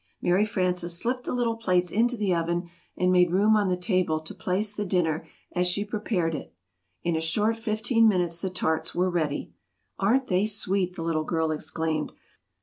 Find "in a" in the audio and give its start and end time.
7.03-7.21